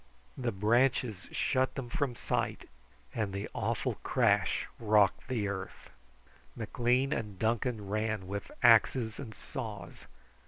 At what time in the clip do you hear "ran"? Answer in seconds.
7.87-8.25